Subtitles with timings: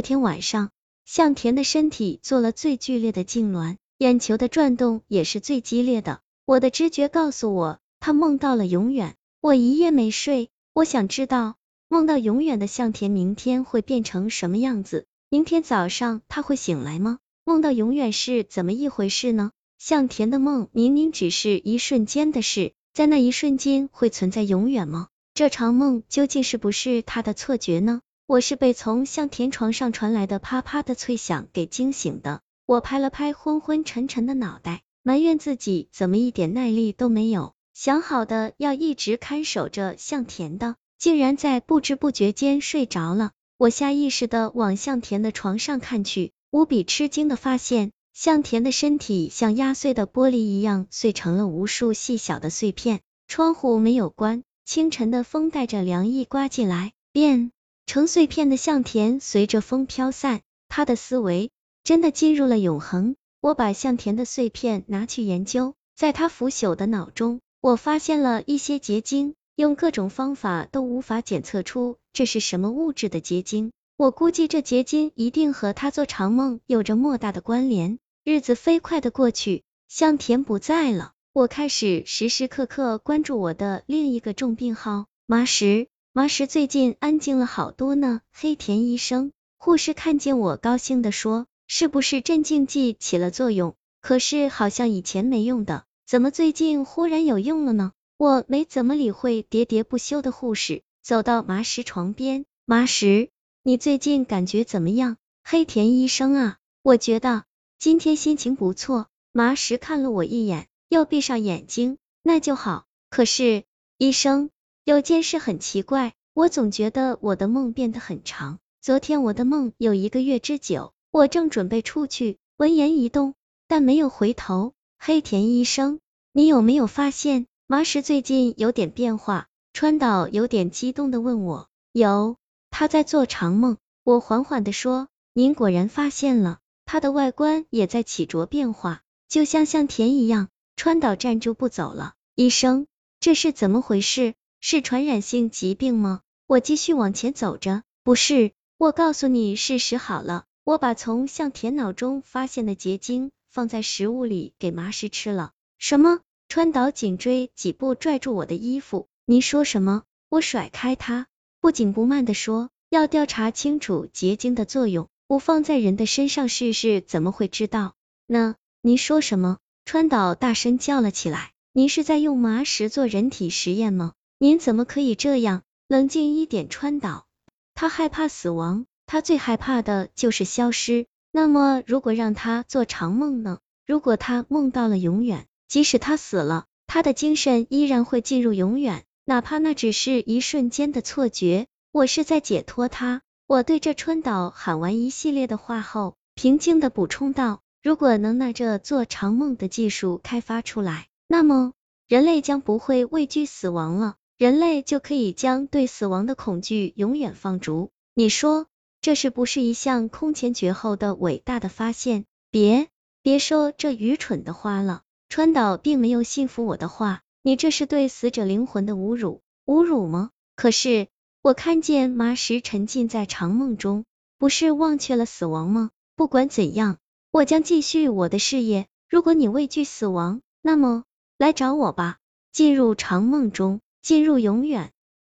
[0.00, 0.70] 这天晚上，
[1.04, 6.22] 向田的身体做了最剧烈的痉挛，眼球的转动也是最激烈的。
[6.46, 9.16] 我的直觉告诉我，他梦到了永远。
[9.42, 11.56] 我一夜没睡，我想知道
[11.90, 15.04] 梦到永远的向田明天会变成什么样子。
[15.28, 17.18] 明天早上他会醒来吗？
[17.44, 19.50] 梦到永远是怎么一回事呢？
[19.76, 25.08] 向田的梦明明只是一瞬间的事，在那一瞬间会存在永远吗？
[25.34, 28.00] 这场梦究竟是不是他的错觉呢？
[28.30, 32.42] 我是被从向田床上传来的啪啪的脆响给惊醒的。
[32.64, 37.54] 我拍了拍昏昏沉沉的脑袋，埋怨自己怎么一点耐力都没有。
[37.74, 43.32] 想好的要一直看守着向田的，竟然在不知不觉间睡着了。
[43.58, 46.30] 我下意识的往向田的床上看去。
[46.52, 53.00] 无比吃惊的发现，向田的身体像压碎的玻璃一样碎成了无数细小的碎片。
[53.26, 57.50] 窗户没有关，清晨的风带着凉意刮进来，变
[57.90, 60.42] 成碎片的向田随着风飘散。
[60.68, 61.50] 他的思维
[61.82, 63.16] 真的进入了永恒。
[63.40, 73.72] 我把向田的碎片拿去研究，在他腐朽的脑中，我发现了一些结晶，用各种方法都无法检测出这是什么物质的结晶。
[73.96, 77.98] 我估计这结晶一定和他做长梦有着莫大的关联。
[78.22, 85.88] 日子飞快的过去，向田不在了，我开始时时刻刻关注我的另一个重病号麻石。
[86.12, 88.20] 麻石最近安静了好多呢。
[88.32, 93.76] 黑田医生，护士看见我，高兴的说：“是不是镇静剂起了作用？
[94.00, 103.30] 可是好像以前没用的，怎么最近忽然有用了呢？”我没怎么理会喋喋不休的护士，走到麻石床边，麻石。
[103.62, 106.56] 你最近感觉怎么样，黑田医生啊？
[106.82, 107.44] 我觉得
[107.78, 109.06] 今天心情不错。
[109.30, 111.98] 麻石看了我一眼，又闭上眼睛。
[112.24, 112.84] 那就好。
[113.10, 113.62] 可是，
[113.96, 114.50] 医生，
[114.84, 118.58] 有件事很奇怪，我总觉得我的梦变得很长。
[118.80, 120.92] 昨天我的梦有一个月之久。
[121.12, 123.34] 我正准备出去，闻言一动，
[123.66, 124.74] 但没有回头。
[124.96, 125.98] 黑田医生，
[126.32, 129.46] 你有没有发现麻石最近有点变化？
[129.72, 131.68] 川岛有点激动的问我。
[131.92, 132.36] 有。
[132.70, 142.86] 他在做长梦，我缓缓的说：“您果然发现了，他的外观也在起着变化，就像向田一样。”川岛站住不走了，医生，
[143.18, 144.34] 这是怎么回事？
[144.62, 146.20] 是传染性疾病吗？
[146.46, 155.52] 我继续往前走着，不是，我告诉你事实好了，我把从向田脑中发现的结晶放在食物里给麻石吃了。
[155.78, 156.20] 什么？
[156.48, 160.02] 川岛紧追几步拽住我的衣服，你说什么？
[160.28, 161.26] 我甩开他。
[161.60, 167.94] 不紧不慢的说，要调查清楚结晶的作用，不放在人的身上试试，怎么会知道？
[168.26, 169.56] 那您说什么？
[169.86, 174.12] 川岛大声叫了起来，您是在用麻石做人体实验吗？
[174.42, 175.64] 您怎么可以这样？
[175.86, 177.26] 冷静一点，川岛。
[177.74, 181.04] 他害怕死亡，他最害怕的就是消失。
[181.30, 183.58] 那么，如果让他做长梦呢？
[183.86, 189.04] 如果他梦到了永远，即使他死了，他的精神依然会进入永远。
[189.26, 193.20] 哪怕那只是一瞬间的错觉，我是在解脱他。
[193.46, 201.74] 我对着川岛喊完一系列的话后，平静的补充道：如果能拿这做长梦的技术开发出来，那么
[202.08, 207.90] 人类将不会畏惧死亡了，人类就可以将对死亡的恐惧永远放逐。
[208.14, 208.68] 你说
[209.02, 212.24] 这是不是一项空前绝后的伟大的发现？
[212.50, 212.88] 别
[213.22, 217.20] 别说这愚蠢的话了，川岛并没有信服我的话。
[217.42, 220.30] 你这是对死者灵魂的侮辱，侮辱吗？
[220.56, 221.08] 可是
[221.42, 224.06] 我看见麻石沉浸在长梦中，
[224.38, 225.90] 不是忘却了死亡吗？
[226.16, 226.96] 不管怎样，
[227.30, 228.86] 我将继续我的事业。
[229.06, 231.04] 如果你畏惧死亡，那么
[231.36, 232.16] 来找我吧。
[232.52, 234.92] 进入长梦中，进入永远。